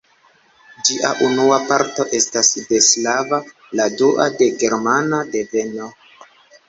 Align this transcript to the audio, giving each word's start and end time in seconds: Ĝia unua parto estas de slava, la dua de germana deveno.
Ĝia 0.87 1.09
unua 1.25 1.59
parto 1.71 2.07
estas 2.19 2.49
de 2.71 2.79
slava, 2.87 3.41
la 3.81 3.87
dua 4.01 4.27
de 4.41 4.49
germana 4.65 5.21
deveno. 5.37 5.93